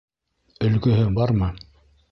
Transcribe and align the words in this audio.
Өлгөһө 0.69 1.05
бармы? 1.21 1.55